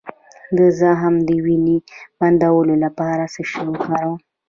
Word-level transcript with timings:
د 0.57 0.59
زخم 0.79 1.13
د 1.27 1.29
وینې 1.45 1.77
بندولو 2.19 2.75
لپاره 2.85 3.23
څه 3.33 3.41
شی 3.51 3.61
وکاروم؟ 3.69 4.17